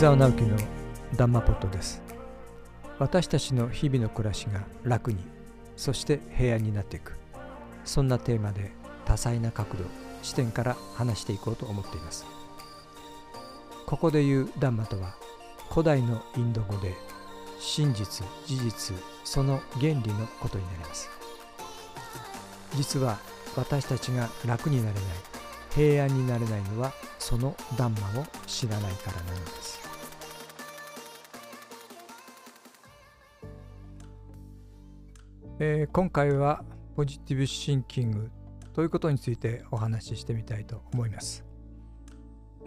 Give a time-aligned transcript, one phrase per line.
[0.00, 0.56] 沢直樹の
[1.14, 2.00] ダンマポットです
[2.98, 5.18] 私たちの日々の暮らしが楽に
[5.76, 7.18] そして平安になっていく
[7.84, 8.70] そんなテーマで
[9.04, 9.84] 多彩な角度
[10.22, 12.24] 視点から話していこうと思っています
[13.84, 15.16] ここで言うダンマとは
[15.68, 16.94] 古代のインド語で
[17.58, 21.10] 真実事実その原理のことになります
[22.74, 23.18] 実は
[23.54, 25.02] 私たちが楽になれない
[25.74, 29.79] 平安になれないのはそのダンマを知らないからなのです
[35.62, 36.64] えー、今回は
[36.96, 38.30] ポジティブシンキング
[38.72, 41.44] ということについてお話ししてみたいと思います。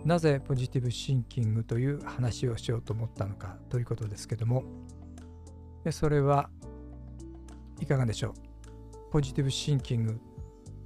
[0.06, 4.64] なぜポジティブシンキングという話をしようと思ったのかということですけども、
[5.90, 6.52] それは
[7.80, 8.36] いかがでしょ
[9.08, 9.12] う？
[9.12, 10.20] ポジティブシンキング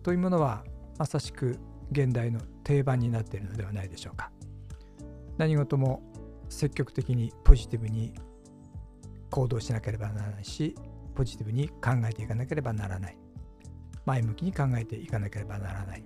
[0.01, 0.63] というものは
[0.97, 1.59] まさしく
[1.91, 4.31] 現代の定番になっているのではないでしょうか？
[5.37, 6.01] 何事も
[6.47, 8.13] 積極的にポジティブに
[9.29, 10.73] 行動しなければならないし
[11.17, 13.17] ポジティブに考えていかなければならない。
[14.05, 16.05] 前向きに考えていかなければならない。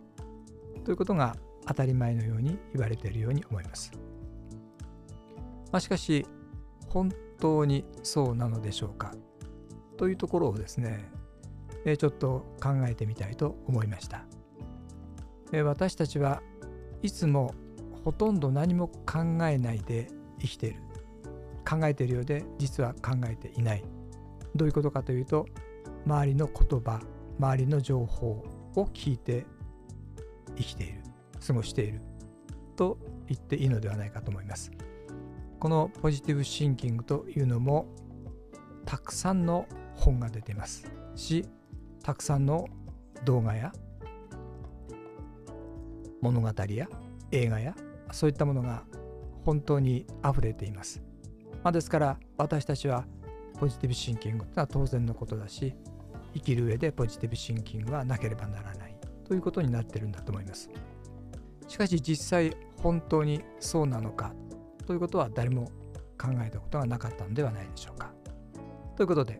[0.86, 1.36] ということが
[1.68, 3.92] 当たり前のように言われているように思います、
[5.72, 6.26] まあ、しかし
[6.88, 9.14] 本当にそうなのでしょうか？
[9.98, 11.12] というところをですね
[11.86, 14.24] ちょっと考えてみたいと思いました。
[15.64, 16.42] 私たちは
[17.04, 17.54] いつも
[18.06, 20.08] ほとんど何も考えないで
[20.40, 20.80] 生きている。
[21.70, 23.84] 考えているようで実は考えていない。
[24.56, 25.46] どういうことかというと
[26.06, 27.02] 周りの言葉
[27.40, 28.44] 周りの情報
[28.76, 29.46] を聞いて
[30.58, 31.02] 生きている
[31.46, 32.02] 過ごしている
[32.76, 34.72] と言っていいのではないかと思います。
[35.60, 37.86] このポジティブシンキングというのも
[38.86, 40.92] たくさんの本が出ています。
[41.16, 41.46] し
[42.04, 42.68] たくさんの
[43.26, 43.72] 動画や
[46.22, 46.88] 物語や
[47.32, 47.76] 映画や
[48.12, 48.84] そういったものが
[49.46, 51.02] 本当に溢れています、
[51.64, 53.06] まあ、ですから私たちは
[53.62, 55.76] ポジティブシンキングというのは当然のことだし
[56.34, 58.96] 生きる上でポジティブシンキングはなければならない。
[59.24, 60.72] ということになってるんだと思います。
[61.68, 64.34] しかし実際本当にそうなのか。
[64.88, 65.66] ということは誰も
[66.20, 68.12] 考えたことがなかったのではないでしょうか。
[68.96, 69.40] ということで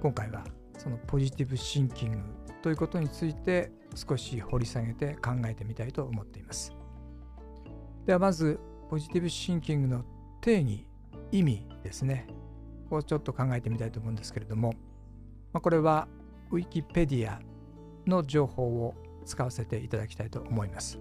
[0.00, 0.44] 今回は
[0.78, 2.18] そのポジティブシンキング
[2.62, 6.72] ということについて少し掘り下げて考えてみたいと思っています。
[8.06, 10.04] ではまずポジティブシンキングの
[10.40, 10.86] 定義
[11.32, 12.28] 意味ですね。
[12.96, 14.74] をちょっと考えてみたいと思うんですけれども、
[15.52, 16.08] まあ、これは
[16.50, 17.40] ウィキペディア
[18.06, 20.98] の情報を使わせていただきたいと思います。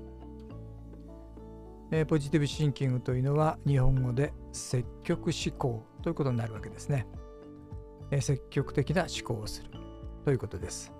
[1.92, 7.08] えー、ポジティブシンキングというのは日本語で積極思考ということになるわけですね。
[8.12, 9.72] えー、積極的な思考をする
[10.24, 10.94] ということです。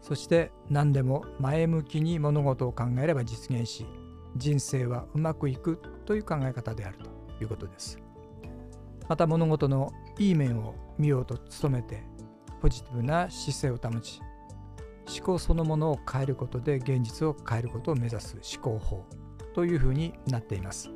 [0.00, 3.86] そして何でも前向きに物事を考えれば実現し
[4.36, 7.10] 人生はうまくいくという考え方であると
[7.40, 8.01] いうことです。
[9.12, 12.02] また物事のいい面を見ようと努めて
[12.62, 14.22] ポジティブな姿勢を保ち
[15.06, 19.04] 思考そのものを変えることで現実を変えることを目指す思考法
[19.52, 20.88] というふうになっています。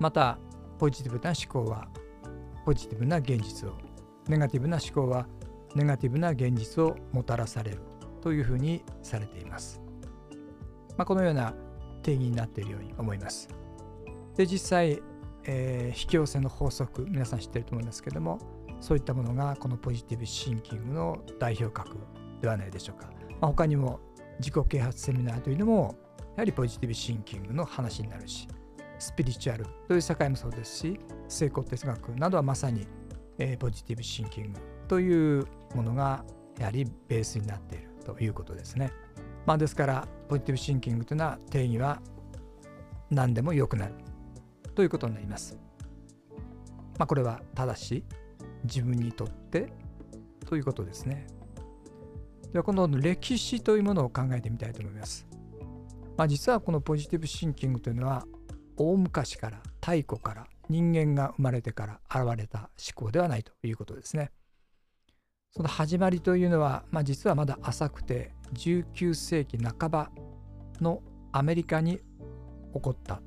[0.00, 0.40] また
[0.80, 1.86] ポジティブな思考は
[2.64, 3.78] ポジティブな現実を
[4.26, 5.28] ネガティブな思考は
[5.76, 7.82] ネガティブな現実をもたらされる
[8.20, 9.80] というふうにされています、
[10.96, 11.54] まあ、このような
[12.02, 13.48] 定義になっているように思います。
[14.34, 15.00] で実際
[15.46, 18.38] えー、引き寄せの法則皆さん知ってると思いますけども
[18.80, 21.96] そういったものがこのポジティブシンキングの代表格
[22.40, 23.08] ではないでしょうか、
[23.40, 24.00] まあ、他にも
[24.38, 25.96] 自己啓発セミナーというのも
[26.36, 28.48] やはりポジティブシンキングの話になるし
[28.98, 32.86] スピリチュアルという世界もそうですし成功哲学などはまさに、
[33.38, 36.24] えー、ポジティブシンキングというものが
[36.58, 38.92] やはりベースになっているということですね。
[39.44, 42.00] まあ、ですからポジティブシンキングというのは定義は
[43.10, 43.94] 何でも良くなる
[44.76, 45.58] ということになります。
[46.98, 48.04] まあ、これはただし
[48.64, 49.72] 自分にとって
[50.46, 51.26] ということですね。
[52.52, 55.26] ではこの歴史というものを考えてみたいと思います。
[56.16, 58.26] まあ、実はこのポジティブシンキングというのは
[58.76, 64.30] 大昔から太古から人間が生まれてから現れた思考ではないということですね。
[65.52, 70.10] その始まりというのは、まあ、実はまだ浅くて19世紀半ば
[70.80, 71.02] の
[71.32, 71.98] アメリカに
[72.74, 73.22] 起こった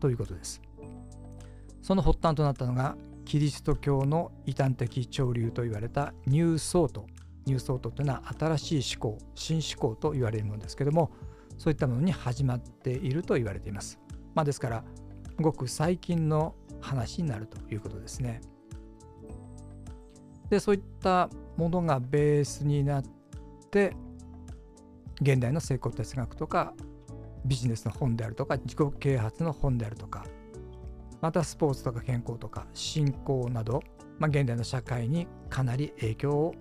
[0.00, 0.62] ということです。
[1.90, 7.08] その発端となったのがキリスト教の異端的潮流と言われたニューソート。
[7.46, 11.10] ニューソートというのは新しい思考新思考と言われるものですけども
[11.58, 13.98] そういったものに始まっていると言われています、
[14.36, 14.84] まあ、ですから
[15.40, 18.40] ごく最近の話になるということですね。
[20.48, 23.04] でそういったものがベースになっ
[23.72, 23.96] て
[25.20, 26.72] 現代の成功哲学とか
[27.44, 30.24] ビジネスの本であるとか自己啓発の本であるとか
[31.20, 33.82] またスポーツとか健康とか信仰など、
[34.18, 36.54] まあ、現代の社会にかなり影響を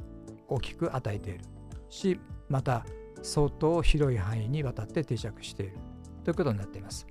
[0.47, 1.45] 大きく与えている
[1.89, 2.19] し
[2.49, 2.85] また
[3.21, 5.77] 相当広い範囲にわたって定着している
[6.23, 7.07] ということになっています。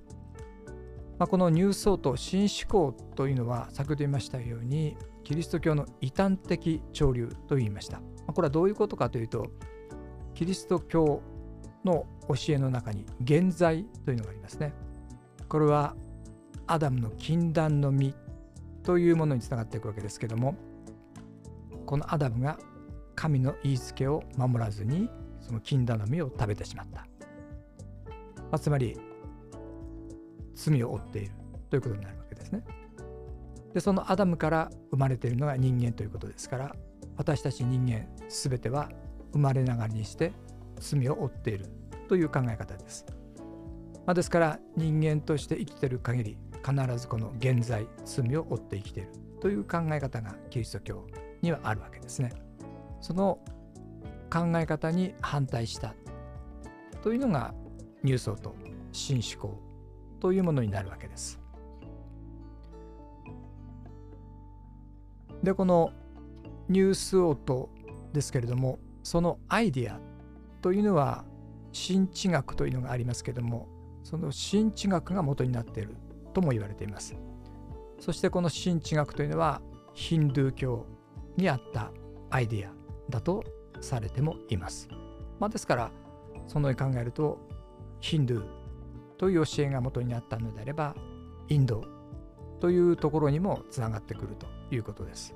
[1.17, 7.99] まあ、このニューソート新思考というのは先ほど言いましたようにキリスト教の異端的潮流と言いました。
[7.99, 9.47] まあ、これはどういうことかというと
[10.33, 11.21] キリスト教
[11.83, 14.73] の教えの中に現在というのがありますね。
[15.49, 15.95] これは
[16.71, 18.15] アダムの禁断の実
[18.83, 20.55] というものにつながっていくわけですけども
[21.85, 22.59] このアダムが
[23.15, 25.09] 神の言いつけを守らずに
[25.41, 27.05] その禁断の実を食べてしまった、ま
[28.51, 28.97] あ、つまり
[30.53, 31.31] 罪を負っている
[31.69, 32.63] ということになるわけですね。
[33.73, 36.75] でそのアダムから生まれているのが人間ということですから
[37.17, 38.89] 私たち人間全ては
[39.31, 40.33] 生まれながらにして
[40.79, 41.67] 罪を負っている
[42.07, 43.05] という考え方です、
[44.05, 49.09] まあ、ですから人間として生きてる限り必ずこの現在罪を負って生きている
[49.41, 51.07] という考え方がキリスト教
[51.41, 52.31] にはあるわけですね
[53.01, 53.39] その
[54.31, 55.95] 考え方に反対した
[57.01, 57.53] というのが
[58.03, 58.55] ニューソーと
[58.91, 59.59] 新思考
[60.19, 61.39] というものになるわけです。
[65.43, 65.91] でこの
[66.67, 67.69] ニュースオート
[68.11, 69.99] ですけれどもそのアイディア
[70.61, 71.23] というのは
[71.71, 73.67] 新知学というのがありますけれども
[74.03, 75.95] その新知学が元になっている
[76.33, 77.15] とも言われています。
[77.99, 79.61] そしてこの新知学というのは
[79.93, 80.85] ヒンドゥー教
[81.35, 81.91] にあった
[82.29, 82.71] アイデア
[83.09, 83.43] だと
[83.81, 84.89] されてもいます。
[85.39, 85.91] まあ、ですから
[86.47, 87.39] そのように考えると
[87.99, 88.45] ヒンドゥー
[89.17, 90.95] という教えが元になったのであれば
[91.49, 91.83] インド
[92.59, 95.35] というところにもつながってくるということです。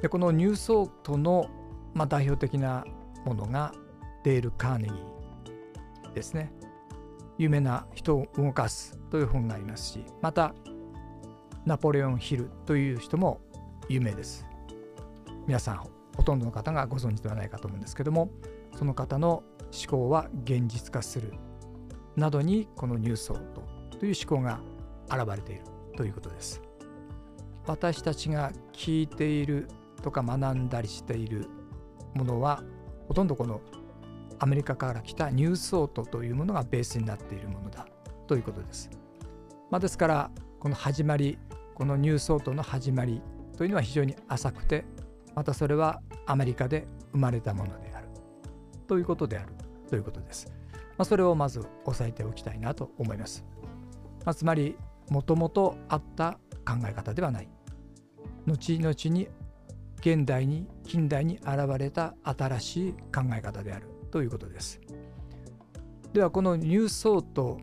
[0.00, 1.46] でこのニューソートの、
[1.94, 2.84] まあ、代表的な
[3.24, 3.72] ものが
[4.24, 6.52] デール・カーネギーですね。
[7.38, 10.54] 有名な人を動かすという本がありますしまた
[11.64, 13.40] ナポレオン・ヒルという人も
[13.88, 14.46] 有名です。
[15.46, 15.76] 皆さん
[16.16, 18.30] ほとんどの方がご存知ではないかと思うんですけども
[18.76, 21.34] その方の思考は現実化する
[22.16, 23.62] などにこのニュースソート
[23.98, 24.60] という思考が
[25.08, 25.62] 現れている
[25.96, 26.62] ということです。
[27.66, 29.68] 私たちが聞いている
[30.02, 31.48] とか学んだりしている
[32.14, 32.62] ものは
[33.08, 33.60] ほとんどこの
[34.38, 37.86] アメリカから来たニュースソートというものがベースになっているものだ
[38.26, 38.90] ということです。
[39.70, 40.30] まあ、ですから
[40.60, 41.38] この始まり
[41.74, 43.22] このニュースソートの始まり
[43.56, 44.84] というのは非常に浅くて
[45.34, 48.08] またそれはアメリカで生まれたものである
[48.86, 49.52] ということである
[49.88, 50.46] ということです。
[50.96, 53.44] まあ、それをまず押さえておきたいなと思います。
[54.24, 54.76] まあ、つまり
[55.10, 57.48] もともとあった考え方ではない。
[58.46, 59.28] 後々に
[60.00, 64.80] 現代に近代に現れた新しい考え方であるということです。
[66.14, 67.60] ではこのニューソート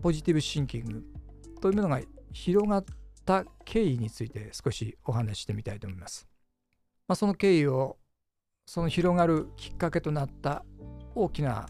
[0.00, 1.04] ポジティブシンキング
[1.60, 2.00] というものが
[2.32, 2.84] 広がっ
[3.26, 6.26] た経緯について少しお話ししてみたいと思います。
[7.06, 7.98] まあ、その経緯を
[8.64, 10.64] その広がるきっかけとなった
[11.14, 11.68] 大きな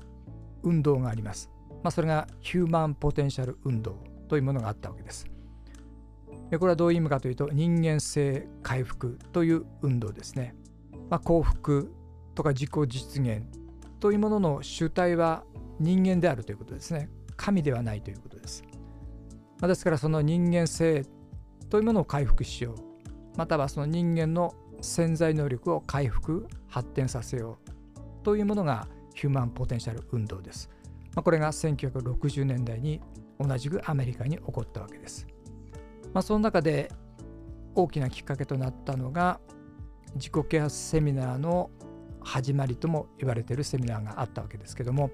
[0.62, 1.50] 運動があります。
[1.82, 3.98] まあ、それがヒューマンポテンシャル運動
[4.28, 5.26] というものがあったわけです。
[6.50, 10.54] でこれはどういう意味かというと人間性回復という運動ですね。
[11.10, 11.92] まあ、幸福
[12.36, 13.42] とか自己実現
[14.02, 15.44] というものの主体は
[15.78, 17.08] 人間であるということですね。
[17.36, 18.64] 神ではないということです。
[19.60, 21.06] まあ、ですからその人間性
[21.70, 23.38] というものを回復しよう。
[23.38, 30.68] またはその人間の潜在能力を回復発展させようというものがヒューマンポテンシャル運動です。
[31.14, 33.00] まあ、これが1960年代に
[33.38, 35.28] 同じくアメリカに起こったわけです。
[36.12, 36.90] まあ、その中で
[37.76, 39.38] 大きなきっかけとなったのが
[40.16, 41.70] 自己啓発セミナーの
[42.24, 45.10] 始まりとも言われてるセミナーがあったわけですけども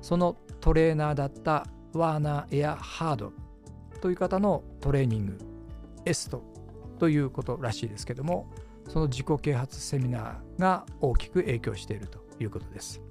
[0.00, 3.32] そのトレーナーだったワーナー・エア・ハード
[4.00, 5.38] という方のトレーニング
[6.04, 6.42] エスト
[6.98, 8.50] ということらしいですけども
[8.88, 13.02] その自己啓発セミナーが大きく影響しているということです。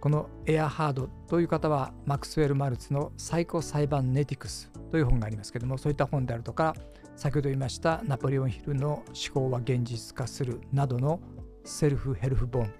[0.00, 6.74] このエアハードという方はマクスウェル・マルツのサイコ・サイバネティクスという本がありますけどもそういった本であるとか
[7.16, 11.20] 先ほど言いましたナポレオン・ヒルの思考は現実化するなどの
[11.68, 12.72] セルフヘルフ本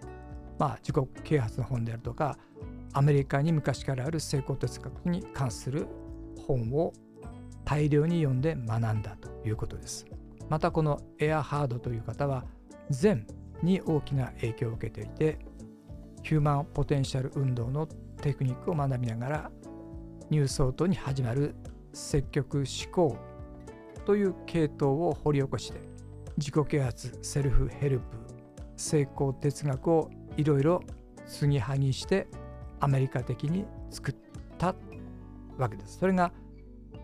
[0.59, 2.39] まあ自己啓発の本であるとか
[2.93, 5.87] アメリカに昔からある成功哲学に関する
[6.47, 6.93] 本を
[7.65, 10.07] 大量に読んで学んだということです。
[10.49, 12.47] またこのエアハードという方は
[12.89, 13.27] 禅
[13.63, 15.39] に大きな影響を受けていて
[16.23, 17.87] ヒューマンポテンシャル運動の
[18.23, 19.51] テクニックを学びながら
[20.31, 21.55] ニューソートに始まる
[21.93, 23.19] 積極思考
[24.07, 25.81] という系統を掘り起こして
[26.39, 28.28] 自己啓発セルフヘルプ
[28.79, 30.83] 成功哲学をいろいろ
[31.27, 32.29] 継ぎはぎして
[32.81, 34.15] アメリカ的に作っ
[34.57, 34.75] た
[35.59, 35.99] わけです。
[35.99, 36.33] それが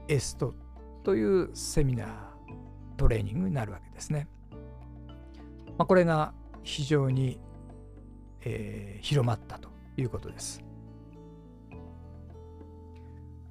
[0.09, 0.55] エスト
[1.03, 2.09] というセミナー
[2.97, 4.29] トレーニングになるわけですね。
[5.77, 7.41] まあ、これが非常に、
[8.43, 10.63] えー、広まったということです。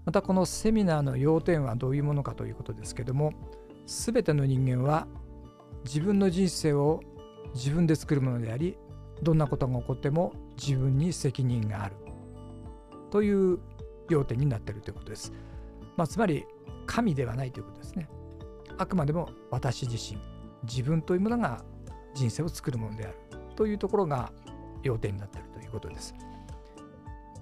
[0.06, 3.32] またこのセミナーの要点はどういうものかということですけども
[3.86, 5.08] 全ての人間は
[5.86, 7.02] 自分の人生を
[7.54, 8.78] 自分で作るものであり
[9.22, 11.96] どんなことが起こっても自分に責任がある
[13.12, 13.60] という
[14.10, 15.32] 要点になっているということです。
[15.96, 16.46] まあ、つまり
[16.86, 18.10] 神ではないということですね。
[18.78, 20.20] あくまでも私自身
[20.64, 21.64] 自分というものが
[22.14, 23.18] 人生を作るものである
[23.56, 24.32] というところが
[24.82, 26.14] 要点になっているということです。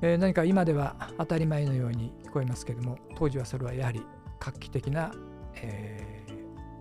[0.01, 4.03] えー、何か今では当たり前のように聞こえますけれども当時はそれはやはり
[4.39, 5.11] 画期的な、
[5.55, 6.25] え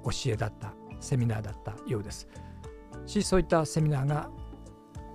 [0.03, 2.27] ー、教えだったセミナーだったようです。
[3.07, 4.31] しそういったセミナーが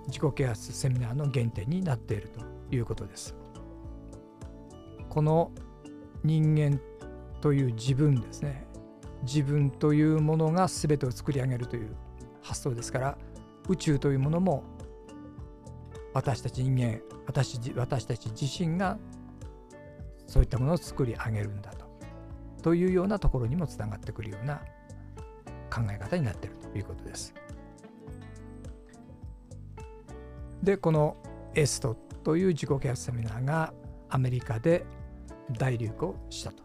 [0.08, 3.36] 自己啓発セミナーの原点になっているということです。
[5.10, 5.51] この
[6.24, 6.80] 人間
[7.39, 8.65] という自分ですね
[9.22, 11.96] 自分というものが全てを作り上げるという
[12.42, 13.18] 発想ですから
[13.70, 14.63] 宇宙というものも
[16.13, 18.98] 私たち人間私私たち自身が
[20.27, 21.86] そういったものを作り上げるんだと
[22.62, 24.62] というようなところにもつながってくるような
[25.72, 27.34] 考え方になっているということです。
[30.65, 31.15] でこの
[31.53, 33.72] エストという自己啓発セミナーが
[34.10, 34.84] アメリカで
[35.51, 36.63] 大流行したと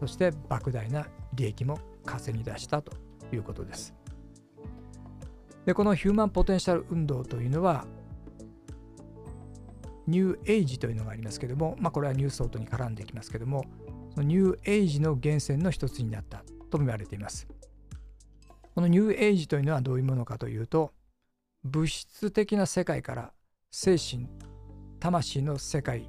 [0.00, 2.92] そして莫大な利益も稼ぎ出したと
[3.32, 3.94] いうことです。
[5.66, 7.84] でこのヒューマンポテンシャル運動というのは
[10.08, 13.64] ニューエイジというのがありますけども、まあ、これはニューソートに絡んでいきますけども
[14.14, 17.46] そのニューエイジの源泉の一つになったとも言われています。
[18.74, 20.92] このニューエイジというのはどういうものかというと
[21.64, 23.32] 物質的な世界から
[23.70, 24.28] 精神
[25.00, 26.08] 魂の世界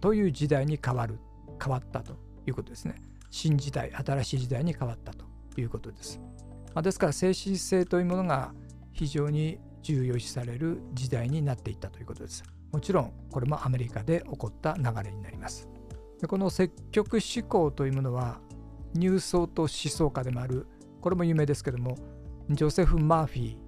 [0.00, 1.18] という時代に変わる
[1.62, 2.14] 変わったと
[2.46, 2.96] いうことですね。
[3.30, 5.24] 新時代新しい時代に変わったと
[5.56, 6.20] いうことです、
[6.74, 8.52] まあ、ですから精神性というものが
[8.92, 12.44] 非常に重要視される時代になっていったということです。
[12.72, 15.68] もちろんこれもアメリカで起こった流れになります。
[16.20, 18.40] でこの積極思考というものは
[18.94, 20.66] 入層と思想家でもある
[21.00, 21.96] これも有名ですけども
[22.50, 23.61] ジョセフ・マーフィー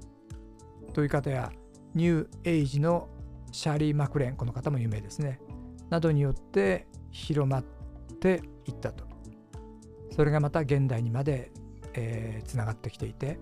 [0.94, 1.52] という方や
[1.94, 3.08] ニューエイジの
[3.52, 5.38] シャーリー・マクレンこの方も有名ですね
[5.90, 7.64] などによって広まっ
[8.20, 9.04] ていったと
[10.10, 11.52] それがまた現代にまで
[11.94, 13.38] えー、つながってきていて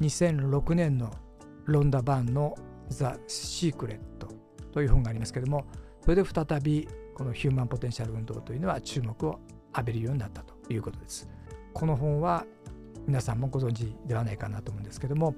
[0.00, 1.10] 2006年の
[1.64, 2.56] ロンダ・バーンの
[2.88, 4.28] 「ザ・シークレット」
[4.72, 5.64] という本がありますけども
[6.02, 9.40] それで再びこのヒューマンポテンシャル運動というのは注目を
[9.74, 11.28] 浴びるようになったということです。
[11.72, 12.46] この本は
[13.06, 15.34] 皆さんもご存知ではないかなと思うんですけども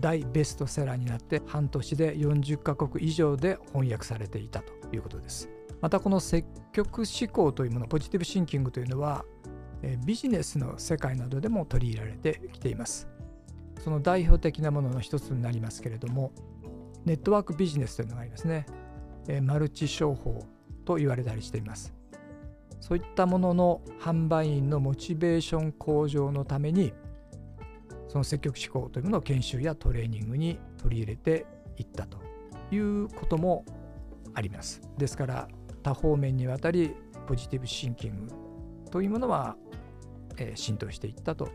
[0.00, 5.48] 大ベストセラーになって半年で40カ国以上で翻訳されていたということです。
[5.80, 9.24] またこの積極思考というものポジティブシンキングというのは
[10.04, 13.08] ビジネスの世界などでも取り入れられてきています。
[13.80, 16.32] その代表的なものの一つになりますけれども
[17.04, 18.66] ネットワークビジネスというのがありますね。
[19.42, 20.44] マルチ商法
[20.84, 21.94] と言われたりしています。
[22.80, 26.92] そういったものの販売員のモチベーション向上のために
[28.16, 31.44] その積極思考というものを研修やトレーニングに取り入れて
[31.76, 32.16] いったと
[32.70, 33.66] いうことも
[34.32, 34.80] あります。
[34.96, 35.48] ですから
[35.82, 36.94] 多方面にわたり
[37.26, 38.32] ポジティブシンキング
[38.90, 39.56] というものは、
[40.38, 41.50] えー、浸透していったと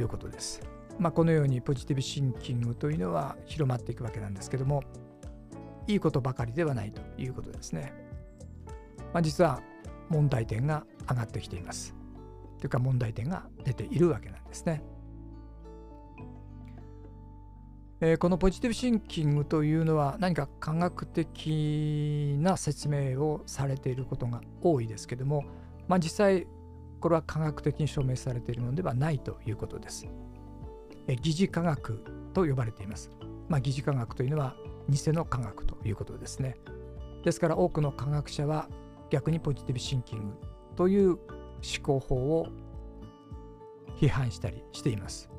[0.00, 0.62] いうことです。
[0.98, 4.84] まあ、このようにポジティブシンキングというのは広まっていくわけなんですけども
[5.86, 7.92] いいことばかりではないということですね。
[9.12, 9.60] まあ、実は
[10.08, 11.94] 問題点が上がってきています。
[12.58, 14.82] というか問題点が出ているわけなんですね。
[18.00, 25.44] えー、このポジティブシンキングというのは何か科学的な説明をされていることが多いですけども、
[25.88, 26.46] まあ、実際
[27.00, 30.06] これは科学的に証明されているのではないということです。
[31.06, 33.10] え、疑似科学と呼ばれています。
[33.48, 34.56] まあ、疑似科学というのは
[34.88, 36.56] 偽の科学ということですね。
[37.24, 38.68] ですから多くの科学者は
[39.08, 40.34] 逆にポジティブシンキング
[40.74, 41.18] という思
[41.82, 42.48] 考法を
[43.96, 45.30] 批判したりしています。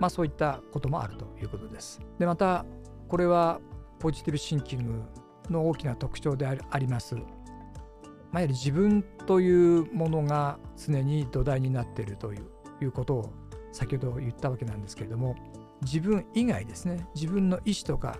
[0.00, 2.00] まあそういったこともあるということです。
[2.18, 2.64] でまた
[3.08, 3.60] これは
[3.98, 5.02] ポジティブシンキング
[5.50, 7.14] の大きな特徴であります。
[7.14, 12.38] まあ、やはり自分というものが常に土台になっているとい
[12.80, 13.32] うことを
[13.72, 15.36] 先ほど言ったわけなんですけれども
[15.82, 18.18] 自分以外ですね自分の意思とか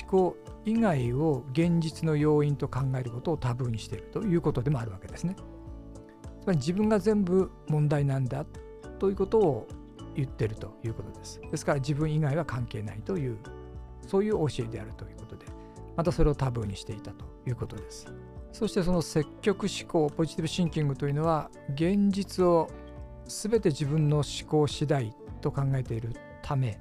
[0.00, 5.34] 思考以外を現実の要因と考えることをタブーにしているということでもあるわけですね。
[6.42, 8.46] つまり自分が全部問題なんだ
[8.98, 9.68] ということを
[10.14, 11.40] 言ってるということです。
[11.50, 13.38] ですから自分以外は関係ないという
[14.06, 15.46] そういう教えであるということで
[15.96, 18.06] またそれをタブーにしていたということです。
[18.52, 22.68] そしてその積極思考ポジティブシンキングというのは現実を
[23.26, 26.10] 全て自分の思考次第と考えている
[26.42, 26.80] ため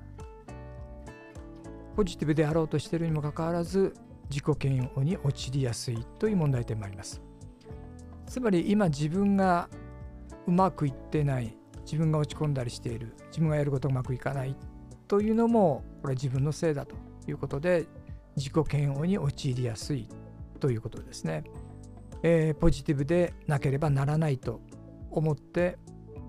[1.96, 3.94] ポジティブであろうとしているにもかかわらず
[4.30, 7.22] 自己嫌悪に陥りやすいという問題点もあります
[8.26, 9.70] つまり今自分が
[10.48, 11.59] うまくいってない
[11.90, 14.56] 自分が落ち込んだりしている自分がやることがうまくいかない
[15.08, 16.96] というのもこれは自分のせいだと
[17.28, 17.88] いうことで
[18.36, 20.08] 自己嫌悪に陥りやすい
[20.60, 21.44] ということですね、
[22.22, 24.62] えー、ポジティブでなければならないと
[25.10, 25.80] 思って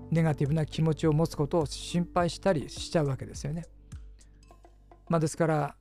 [0.09, 3.63] ネガティブな気持ちを持つことを心配したりしちゃうわけですよね。
[5.09, 5.75] まあ、ですから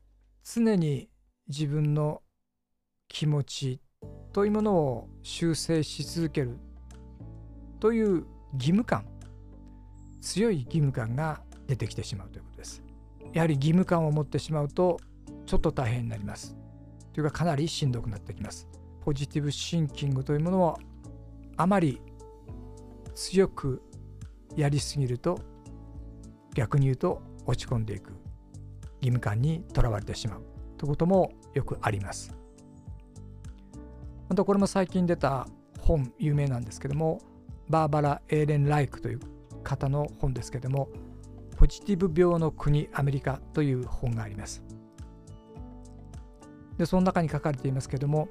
[0.44, 1.08] 常に
[1.48, 2.22] 自分の
[3.08, 3.80] 気持ち
[4.32, 6.58] というものを修正し続ける
[7.80, 9.04] という義務感
[10.20, 12.82] 強い義務感が出てきてしまうということです。
[13.32, 14.98] やはり義務感を持ってしまうと
[15.46, 16.56] ちょっと大変になります。
[17.12, 18.68] というかかなりしんどくなってきます。
[19.00, 20.78] ポジティブシンキングというものを
[21.56, 22.00] あまり
[23.14, 23.82] 強く
[24.56, 25.40] やりすぎると
[26.54, 28.10] 逆に言うと落ち込んでいく
[29.00, 30.42] 義務感にとらわれてしまう
[30.76, 32.34] ということもよくあります。
[34.28, 35.48] またこれも最近出た
[35.80, 37.20] 本有名なんですけども
[37.68, 39.20] バーバラ・エーレン・ライクという
[39.70, 40.88] 方の本ですけども
[41.56, 44.62] ポジティブ病の国アメリカという本があります。
[46.76, 48.28] でその中に書かれていますけども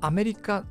[0.00, 0.64] アメリカ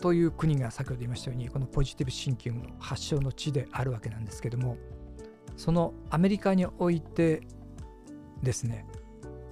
[0.00, 4.76] という国が先ほど言いましたようにこのポジティブシンキングの発祥の地であるわけなんですけども
[5.56, 7.40] そのアメリカにおいて
[8.42, 8.84] ですね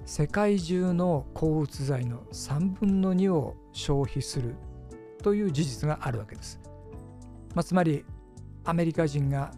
[0.05, 4.55] 世界中の抗うつ剤の3分の2を消費する
[5.23, 6.58] という事実があるわけです。
[7.55, 8.05] まあ、つまり
[8.65, 9.51] アメリカ人が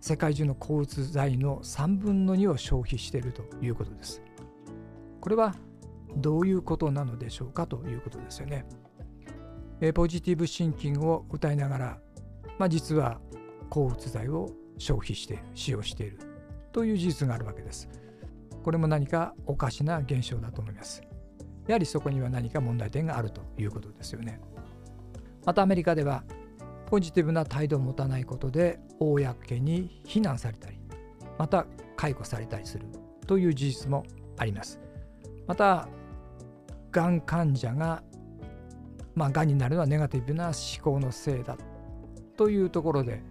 [0.00, 4.22] 世界中の抗うつ剤の3分の2を消費しているということです。
[5.20, 5.54] これは
[6.16, 8.66] どういうことなのでしょうかということですよね。
[9.80, 11.98] えポジティブシンキングを歌いながら、
[12.58, 13.20] まあ、実は
[13.70, 16.18] 抗うつ剤を消費している使用している
[16.72, 17.88] という事実があるわけです。
[18.62, 21.02] これも何かおかしな現象だと思います。
[21.66, 24.40] やはりそこには何か問題点があるということですよね。
[25.44, 26.24] またアメリカでは
[26.94, 30.78] ポジティブな態度を持たないことで公に非難されたり
[31.38, 32.86] また解雇されたりする
[33.26, 34.04] という事実も
[34.36, 34.78] あります。
[35.48, 35.88] また
[36.92, 38.04] がん患者が
[39.16, 40.54] まあ、がんになるのはネガティブな思
[40.84, 41.58] 考のせいだ
[42.36, 43.24] というところで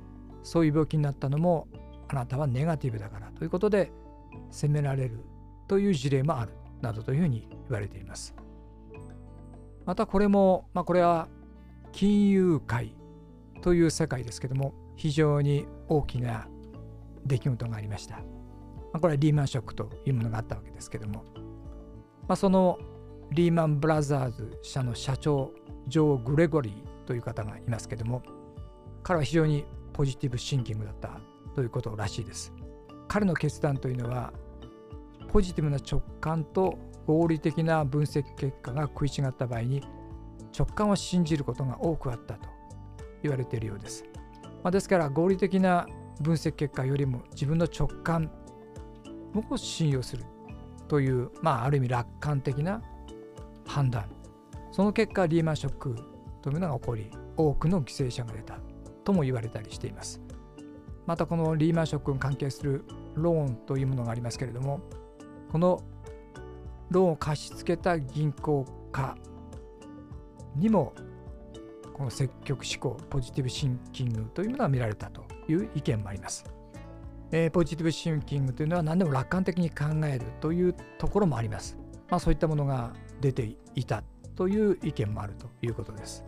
[0.44, 1.70] そういう病気になったのも
[2.10, 3.94] あなたはネガティブだからということで
[4.52, 5.20] 責められる
[5.70, 8.36] という事例もあるなどというふうに言われています。
[9.86, 11.30] またこれも、まあ、これは
[11.94, 12.94] 金融界
[13.64, 16.48] という世界ですけども非常に大きな
[17.26, 18.20] 出来事がありました。
[18.92, 21.24] ま、これはリーマンショックというものがあったわけですけども、
[22.28, 22.78] まあ、その
[23.32, 25.52] リーマンブラザーズ社の社長
[25.88, 28.22] ジョー・グレゴリーという方がいますけども
[29.02, 31.22] 彼は非常にポジティブシンキングだった
[31.56, 32.54] ということらしいです。
[33.08, 34.34] 彼の決断というのは
[35.30, 39.82] ポジティブな直感と合理的な分析結果が食い違った場合に
[40.58, 42.53] 直感を信じることが多くあったと。
[43.24, 44.06] 言われているようです、
[44.64, 45.88] まあ、ですから合理的な
[46.22, 48.30] 分析結果よりも自分の直感
[49.52, 50.24] を信用する
[50.88, 52.82] という、まあ、ある意味楽観的な
[53.66, 54.06] 判断。
[54.72, 55.96] その結果リーマンショック
[56.42, 58.60] というのが起こり多くの犠牲者が出た
[59.04, 60.22] とも言われたりしています。
[61.06, 64.80] またこのリーマンショックに関係するローンというものがありますけれども
[65.52, 65.82] この
[66.90, 69.16] ローンを貸し付けた銀行家
[70.56, 70.94] にも
[71.94, 76.46] この積極思考ポジティブシンキングというものが見られたという意見もあります、
[77.32, 81.78] えー、ポジティブシンキングというのは何でも楽観的に考えるというところもあります
[82.10, 84.04] まあそういったものが出ていた
[84.36, 86.24] という意見もあるということです。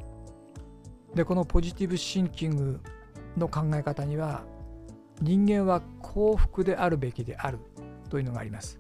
[1.14, 2.82] でこのポジティブシンキング
[3.38, 4.44] の考え方には
[5.22, 7.60] 人間は幸福であるべきである
[8.10, 8.80] というのがあります。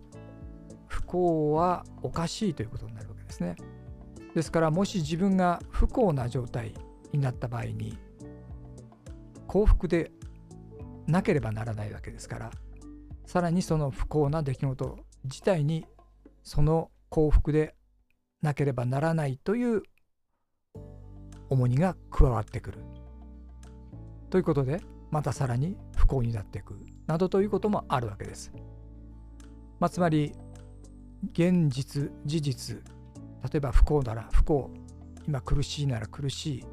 [0.87, 3.55] 不幸はおかしいということになるわけですね。
[4.35, 6.73] ですからもし自分が不幸な状態
[7.13, 7.97] になった場合に
[9.47, 10.11] 幸福で
[11.07, 12.51] なければならないわけですから
[13.25, 15.85] さらにその不幸な出来事自体に
[16.43, 17.75] その幸福で
[18.41, 19.83] なければならないという
[21.49, 22.79] 重荷が加わってくる。
[24.29, 26.75] ということでまたさらに不幸になっていく
[27.07, 28.51] などということもあるわけです。
[29.79, 30.33] まあ、つまり
[31.31, 32.94] 現実事実
[33.45, 34.71] 例えば不幸なら不幸
[35.27, 36.65] 今苦しいなら苦しい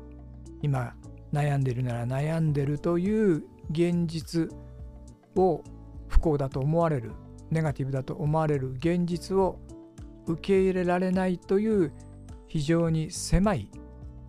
[0.63, 0.95] 今
[1.33, 4.51] 悩んでるなら悩んでるという現実
[5.37, 5.63] を
[6.09, 7.13] 不幸だと思われる
[7.51, 9.59] ネガティブだと思われる現実を
[10.27, 11.93] 受け入れられないという
[12.49, 13.71] 非常に狭い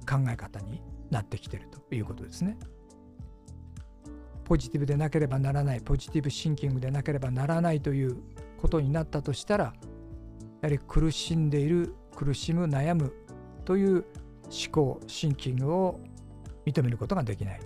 [0.09, 2.57] 考え方になってきてるということですね。
[4.43, 8.17] ポジティブでなければならないポジティブシンキングでなければならないという
[8.57, 9.71] ことになったとしたらや
[10.63, 13.13] はり苦しんでいる苦しむ悩む
[13.65, 14.05] という
[14.43, 15.99] 思考シンキングを
[16.65, 17.59] 認めることができない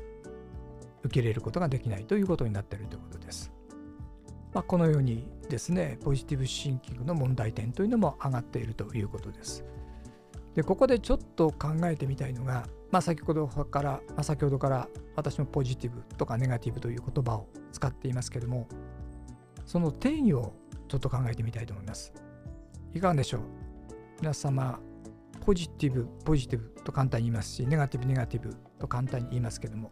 [1.03, 3.51] 受け入れることができないということになっているということです。
[4.53, 9.63] まあ、このようにですねポジティブシンキングの問題点というのも上がっているということです。
[10.55, 18.67] でここでちょっと考えてみたいのが、まあ、先ほどから、まあ、先ほどから私もポジティブとかネガティブという言葉を使っていますけれども
[19.65, 20.53] その定義を
[20.87, 22.11] ちょっと考えてみたいと思います。
[22.95, 23.41] いかがでしょう？
[24.19, 24.79] 皆様
[25.45, 29.91] ポジティブポジティブと簡単に言いますしネガティブネガティブと簡単に言いますけども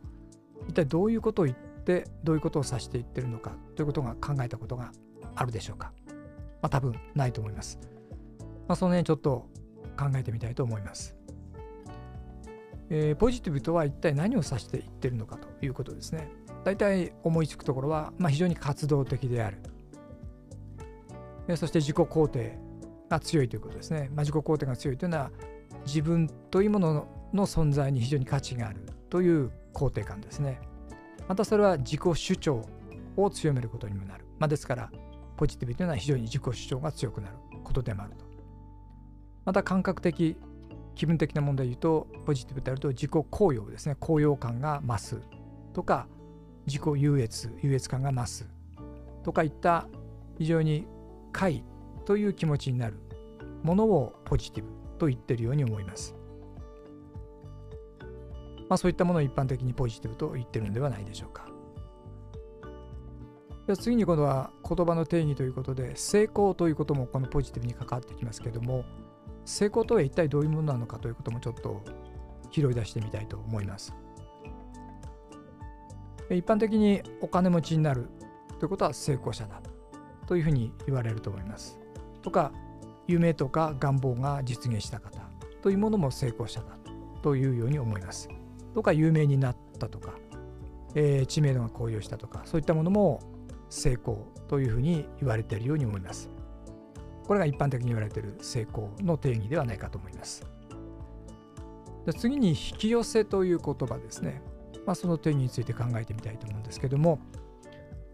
[0.68, 4.92] 一体どういうことを言ってどういうことを指していってるのかということが考えたことが
[5.36, 5.94] あるでしょうか
[6.62, 7.80] まあ多分ないと思います。
[8.68, 9.48] まあ、その辺ちょっと
[9.98, 11.16] 考えてみたいと思います。
[12.90, 16.32] えー、ポジティブとは一体何を指していってるのかということですね。
[16.64, 19.58] 大体思いつくところは、まあ、非常に活動的である。
[21.56, 22.58] そして自己肯定
[23.10, 24.10] が強いということですね。
[24.14, 25.32] まあ、自己肯定が強いというのは
[25.86, 30.60] 自分というものの存在に非常に価値があるという肯定感ですね。
[31.28, 32.66] またそれは自己主張
[33.18, 34.26] を強めることにもなる。
[34.40, 34.92] まあ、ですから
[35.38, 38.26] ポジティブというのは非常に自己主張が強くなることでもあると。
[39.46, 40.38] また感覚的
[40.96, 45.22] 気分的な問題で言うとポジティブであると自己高揚ですね高揚感が増す
[45.74, 46.08] とか
[46.66, 48.50] 自己優越優越感が増す
[49.24, 49.88] とかいった
[50.38, 50.88] 非常に
[51.32, 51.64] 快
[52.06, 52.96] という気持ちになる
[53.64, 56.16] ものをポジティブと言ってるように思います。
[58.70, 61.46] まあ、そういったものを一般的にポジティブと言ってるのではないでしょうか。
[63.68, 68.86] では次に今度は言葉の定義ということで成功ということもこのポジティブに関わってきますけれども
[69.44, 71.84] 成功とは一体どういうものなのかということもちょっと
[72.52, 73.94] 拾い出してみたいと思います。
[76.30, 78.08] 一般的にお金持ちになる
[78.60, 79.62] ということは成功者だ
[80.26, 81.85] というふうに言われると思います。
[82.26, 82.52] とか
[83.08, 85.22] 夢とか願望が実現した方
[85.62, 86.66] というものも成功者だ
[87.22, 88.30] というように思います。
[88.74, 90.16] とか有名になったとか、
[90.96, 93.22] えー、知名度が向上したとかそういったものも
[93.70, 96.32] 成功というふうに言われているように思います。
[97.28, 100.44] これが一般的に言われている成功の定義ではないかと思います。
[102.08, 104.42] で次に引き寄せという言葉ですね。
[104.84, 107.20] まあ、その定義について考えてみたいと思うんですけども、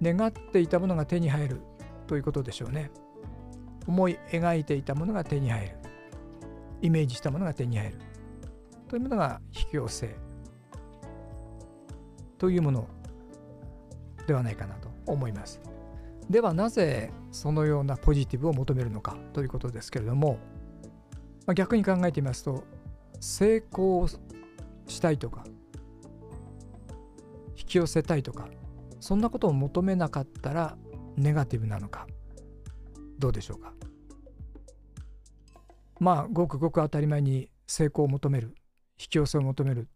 [0.02, 1.62] 願っていたものが手に入る
[2.08, 2.92] ということでしょうね。
[3.88, 5.78] 思い描いていたものが手に入る。
[6.82, 7.98] イメージしたものが手に入る。
[8.88, 10.16] というものが引き寄せ。
[12.38, 12.88] というもの
[14.28, 15.62] ではないかなと思います。
[16.30, 19.16] ではなぜそのようなポジティブを求めるのか。
[19.34, 20.40] ということですけれども、
[21.46, 22.64] まあ、逆に考えてみますと。
[23.20, 24.08] 成功
[24.88, 25.44] したいとか。
[27.56, 28.48] 引き寄せたいとか。
[29.00, 30.78] そんなことを求めなかったら
[31.18, 32.08] ネガティブなのか。
[33.22, 33.72] どうでしょうか？
[36.00, 38.56] まあごくごく当たり前に成功を求める
[39.00, 39.88] 引き寄せを求める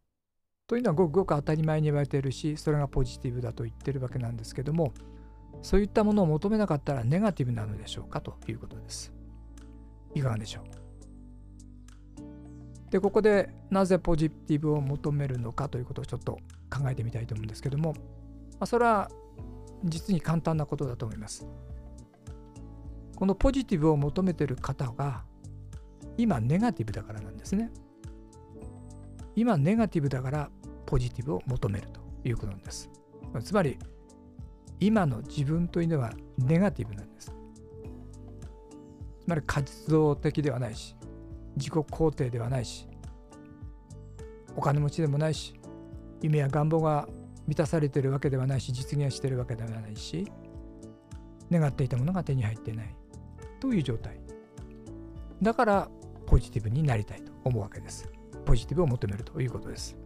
[0.67, 4.93] というのはごくごく当たり前に言われているしそれがポジティブだと言ってるわけなんですけども
[5.61, 9.11] そういったものを求めなかったらネガティブなのでしょうかということです。
[10.13, 10.63] いかがでしょう？
[12.91, 16.33] で、ここでなぜポジティブを求めるのかということをちょっと
[16.69, 17.99] 考えてみたいと思うんですけども、ま
[18.61, 19.09] あ、それは
[19.83, 21.47] 実に簡単なことだと思います。
[23.15, 25.23] このポジティブを求めてる方が
[26.17, 27.71] 今ネガティブだからなんですね。
[29.35, 30.49] 今ネガティブだから
[30.85, 32.89] ポジティブを求めるということなんです。
[33.43, 33.77] つまり
[34.79, 37.33] 今の自分というのはネガティブなんです。
[39.21, 40.95] つまり活動的ではないし、
[41.57, 42.87] 自己肯定ではないし、
[44.55, 45.53] お金持ちでもないし、
[46.21, 47.07] 夢や願望が
[47.47, 50.31] 満たされてるわけではないし、実現してるわけではないし、
[51.51, 52.95] 願っていたものが手に入っていない
[53.69, 54.19] という状態。
[55.41, 55.89] だから
[56.27, 58.07] ポジティブになりたいと思うわけです。
[58.45, 59.97] ポジティブを求めるということです。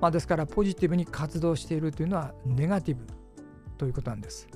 [0.00, 3.06] まあ、ですからポジティブに活動しているというのはネガティブ
[3.76, 4.48] ということなんです。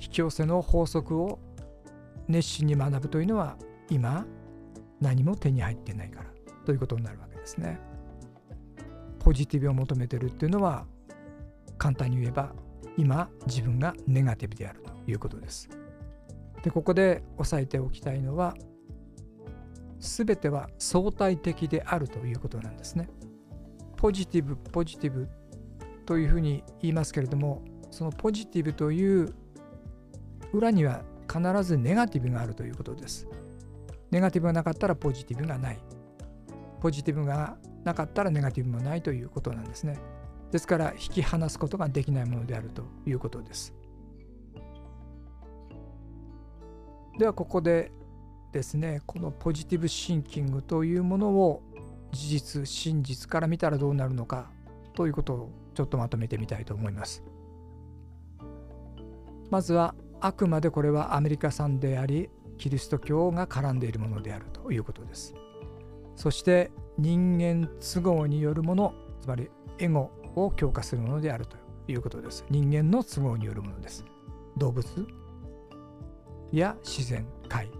[0.00, 1.38] 引き寄せの法則を
[2.28, 3.56] 熱心に学ぶというのは
[3.88, 4.26] 今
[5.00, 6.30] 何も手に入ってないから
[6.64, 7.78] ということになるわけですね。
[9.20, 10.86] ポジティブを求めてるっていうのは
[11.78, 12.52] 簡単に言えば
[12.96, 15.68] 今自分がネガティブであるということです。
[16.62, 18.54] でここで押さえておきたいのは
[19.98, 23.08] 全ては相対的であるということなんですね。
[23.96, 25.28] ポジティブポジティブ
[26.06, 29.34] というふうに言いますけれどもそのポジティブという
[30.52, 33.28] 裏には必ずネガティブがあるということです。
[34.10, 35.78] ネガティブがなかったらポジティブがない。
[36.80, 39.98] ポジティブがなかったらネガティブもないということなんですね。
[40.50, 43.74] ですから引き離すことができないものであるということです。
[47.18, 47.92] ではここで
[48.52, 51.62] ですねこのポジティブシンキングというものを
[52.12, 54.50] 事実真実から見たらどうなるのか
[54.94, 57.22] ということをちょっとまとめてみたいと思います。
[59.50, 65.34] まずはあくまでこれはアメリカ産でありキリスト教が絡んでいるものであるということです。
[66.16, 70.10] そして人間都合によるものつまりエゴ
[70.46, 71.56] を強化するものであると
[71.88, 72.44] いうことです。
[72.50, 74.04] 人間の都合によるものです。
[74.56, 74.86] 動物
[76.52, 77.70] や自然界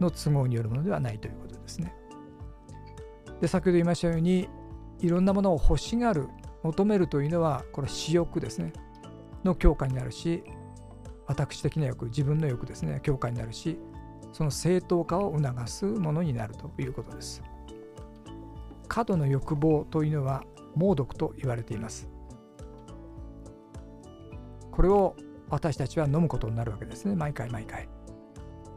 [0.00, 1.94] の都合によるものではないということですね。
[3.40, 4.48] で先ほど言いましたように
[5.00, 6.28] いろんなものを欲しがる
[6.62, 8.72] 求めるというのはこれ私欲ですね
[9.44, 10.42] の強化になるし
[11.26, 13.78] 私的な欲自分の欲ですね強化になるし
[14.32, 17.42] その正当化を促すものになるということです。
[18.88, 20.44] 過度の欲望というのは
[20.78, 22.08] 猛毒と言われています。
[24.70, 25.16] これを
[25.50, 27.88] 私たちは飲むことになるわけですね毎回毎回。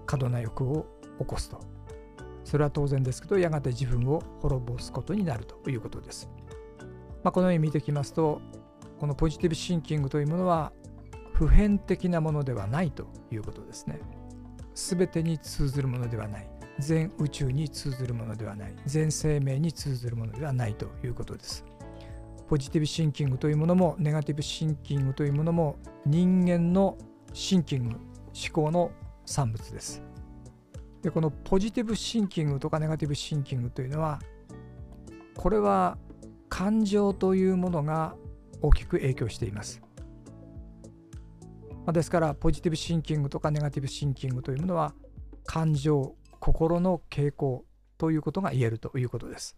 [0.08, 0.88] 過度な欲を
[1.20, 1.60] 起こすと。
[2.44, 6.30] それは当然ですけどやがて自分を滅ぼすことになるということです。
[7.24, 8.42] まあ、このように見てきますと
[9.00, 10.72] このポジティブシンキングというものは
[11.34, 14.00] 普遍的なものではないということですね。
[14.74, 16.50] すべてに通ずるものではない。
[16.80, 18.74] 全宇宙に通ずるものではない。
[18.88, 21.64] 全生命に通ずるものではないということです。
[22.52, 26.98] ポジティブシンキングというものもネガティブシンキングというものも人間の
[27.32, 28.02] シンキング思
[28.52, 28.92] 考の
[29.26, 30.04] 産物です。
[31.02, 34.20] でこのポジティブシンキングとかネガティブシンキングというのは
[35.38, 35.98] これは
[36.50, 38.18] 感情というものが
[38.62, 39.82] 大きく影響しています。
[41.94, 44.94] ですからポジティブシンキングとかネガティブシンキングというものは
[45.46, 47.64] 感情心の傾向
[47.98, 49.56] ということが言えるということです。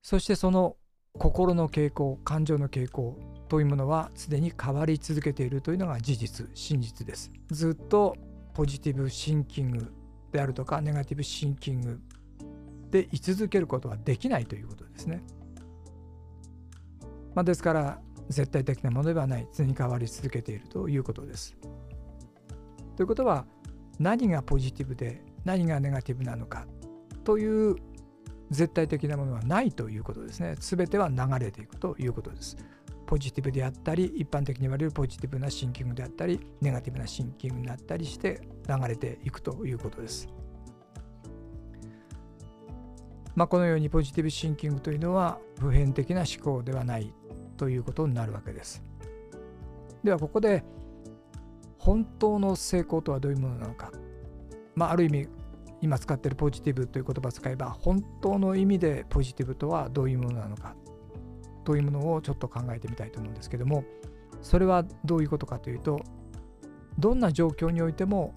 [0.00, 0.78] そしてその
[1.18, 3.18] 心の傾向感情の傾向
[3.48, 7.32] というものはすでに変わり続けているというのが事実真実です。
[7.50, 8.16] ずっと
[8.54, 9.92] ポジティブシンキング
[10.32, 12.00] であるとかネガティブシンキング
[12.90, 15.22] で居続けることはできないということですね。
[17.34, 21.56] まあ、ですから絶対的なものではない常に変わり続けているということです。
[22.96, 23.46] ということは
[23.98, 26.66] 何がポジティブで何がネガティブなのか
[27.24, 27.76] という
[28.50, 30.56] 絶対的なものはないということですね。
[30.60, 32.56] すべては流れていくということです。
[33.06, 40.28] ポジティブであったり、一般的に言われるポジティブなシンキングであったり、ネガティブなシンキングになったりして流れていくということです。
[43.34, 47.14] まあ、このようにポジティブシンキングというのは普遍的な思考ではない
[47.56, 48.82] ということになるわけです。
[50.02, 50.64] ではここで
[51.78, 53.92] 本当の成功とはどういうものなのか。
[54.74, 55.28] まあ、ある意味
[55.82, 60.74] 今使っているポジティブという言葉を使えば本当の意味でポジティブとはどういうものなのか
[61.64, 63.84] というものをちょっと考えてみたいと思うんですけども
[64.42, 66.00] それはどういうことかというと
[66.98, 68.34] どんな状況においても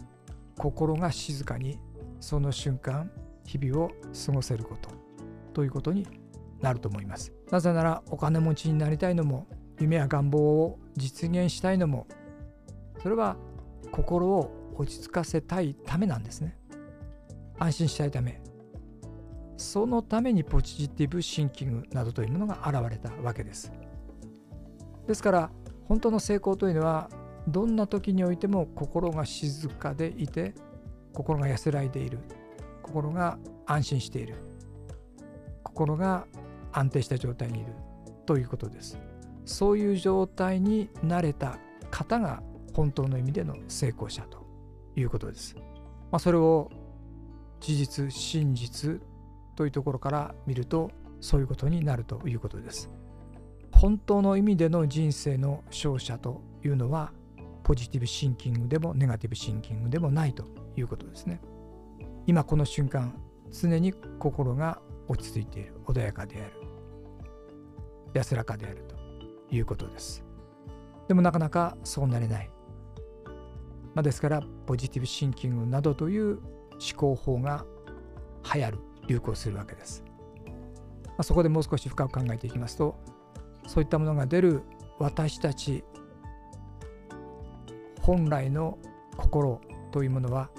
[0.58, 1.80] 心が静かに
[2.20, 3.12] その瞬間
[3.46, 3.92] 日々を
[4.26, 4.90] 過ごせること
[5.54, 6.08] ということに
[6.62, 7.34] なると思います。
[7.52, 9.48] なぜならお金持ちになりたいのも
[9.80, 12.08] 夢や願望を実現したいのも
[13.02, 13.36] それは
[13.92, 16.58] 心を落ち着かせたいためなんですね。
[17.60, 18.42] 安心したいため。
[19.58, 23.72] そのためにポジティブシンキングなどというものが現れたわけです。
[25.08, 25.52] ですから
[25.88, 27.10] 本当の成功というのは
[27.48, 30.54] どんな時においても心が静かでいて
[31.14, 32.20] 心が安らいでいる
[32.82, 34.36] 心が安心している
[35.64, 36.26] 心が
[36.72, 37.74] 安定した状態にいる
[38.26, 38.98] ということです
[39.46, 41.58] そういう状態になれた
[41.92, 42.42] 方が
[42.74, 44.46] 本当の意味での成功者と
[44.96, 45.64] いうことです、ま
[46.14, 46.72] あ、それを
[47.64, 49.02] 事実真実
[49.56, 52.90] というところから見るとそういうことになるということです
[53.72, 57.14] 本当の意味での人生の勝者というのは
[57.64, 60.44] ポジティブシンキングでもネガティブシンキングでもないと
[60.76, 61.40] いうことですね。
[62.28, 63.16] 今この瞬間
[63.52, 66.54] 常に心が落ち着いている穏やかである
[68.14, 70.26] 安らかであるということです。
[71.08, 72.50] でもなかなかそうなれない。
[73.94, 76.40] まあ、ですからポジティブシンキングなどという
[76.74, 77.66] 思考法が
[78.54, 80.04] 流行る流行するわけです。
[81.08, 82.96] まあ、そこでもう少し深く考えていきますと
[83.68, 84.64] そういったものが出る
[85.00, 85.84] 私たち
[88.02, 88.78] 本来の
[89.18, 90.50] 心というものは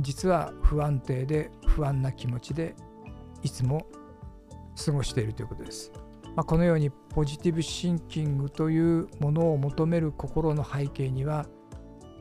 [0.00, 2.76] 実は不安定で不安な気持ちで
[3.42, 3.86] いつも
[4.84, 5.92] 過ごしているということです。
[6.36, 11.46] まあ、このようにポジティブシンキングというものを求める心の背景には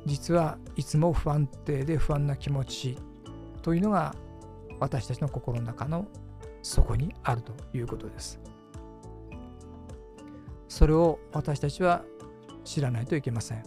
[0.07, 2.97] 実はいつも不安定で不安な気持ち
[3.67, 4.15] というのが
[4.79, 6.07] 私たちの心の中の
[6.63, 8.39] 底にあるということです。
[10.69, 12.05] それを私たちは
[12.63, 13.63] 知らないといけません。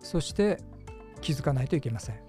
[0.00, 0.56] そして
[1.20, 2.20] 気づかないといけません。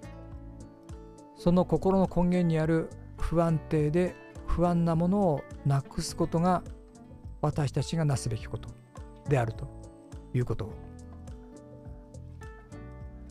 [1.38, 4.14] その心の根源にある不安定で
[4.46, 6.62] 不安なものをなくすことが
[7.40, 8.68] 私たちがなすべきこと
[9.30, 9.66] であると
[10.34, 10.89] いうことを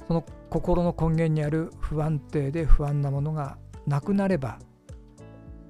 [0.09, 4.59] その心の根源にある不安定で不安なものがなくなれば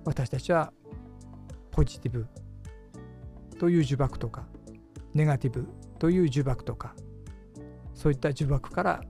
[0.05, 0.73] 私たちは
[1.73, 2.29] ポジティブ
[3.59, 4.47] という呪縛とか
[5.13, 5.67] ネガティブ
[5.99, 6.95] という呪縛とか
[7.95, 9.03] そういった呪縛から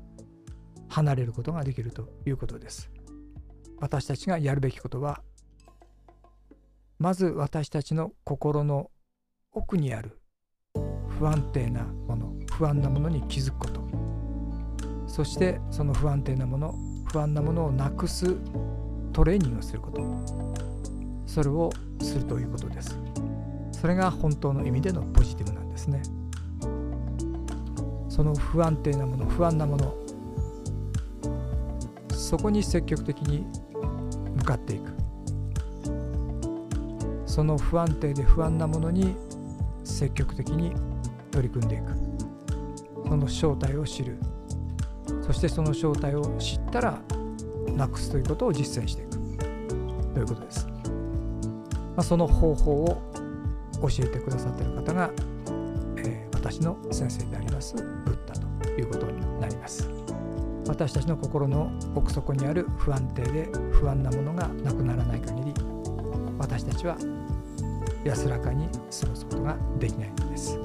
[0.88, 2.90] 離れることができるということです。
[3.80, 5.22] 私たちがやるべきことは
[6.98, 8.90] まず私たちの心の
[9.52, 10.18] 奥にある
[11.18, 13.77] 不安定なもの不安なものに気づくこと
[15.08, 16.74] そしてその不安定なもの
[17.06, 18.36] 不安なものをなくす
[19.12, 20.02] トレーニングをすること。
[21.26, 22.96] それをするということです。
[23.72, 26.02] それが本当の意味でのポジティブなんですね。
[28.08, 29.94] その不安定なもの不安なもの
[32.10, 33.46] そこに積極的に
[34.36, 34.92] 向かっていく。
[37.26, 39.16] その不安定で不安なものに
[39.84, 40.72] 積極的に
[41.30, 41.92] 取り組んでいく。
[43.08, 44.18] その正体を知る。
[45.28, 46.98] そしてその正体を知ったら
[47.76, 49.18] なくすということを実践していく。
[50.14, 53.02] ということです、まあ、その方法を
[53.82, 55.10] 教えてくださっている方が、
[55.98, 59.88] えー、私の先生でありますブッダということになります。
[60.66, 65.54] 私たちの心の奥底にある不安定で不安なものがなくならない限り
[66.38, 66.96] 私たちは
[68.04, 70.58] 安らかに過ごすことができないのです。